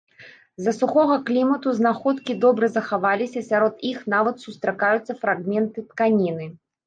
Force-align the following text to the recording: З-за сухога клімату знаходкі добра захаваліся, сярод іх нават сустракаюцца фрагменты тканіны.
З-за 0.61 0.71
сухога 0.77 1.17
клімату 1.27 1.73
знаходкі 1.79 2.35
добра 2.45 2.69
захаваліся, 2.79 3.43
сярод 3.51 3.73
іх 3.91 3.99
нават 4.15 4.35
сустракаюцца 4.47 5.17
фрагменты 5.21 5.79
тканіны. 5.93 6.45